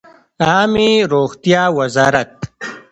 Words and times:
عامې 0.47 0.89
روغتیا 1.13 1.63
وزارت 1.77 2.33